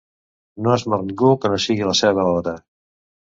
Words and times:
No 0.67 0.71
es 0.75 0.85
mor 0.93 1.03
ningú 1.09 1.29
que 1.43 1.51
no 1.55 1.59
sigui 1.65 1.87
la 1.89 1.95
seva 2.01 2.25
hora. 2.33 2.55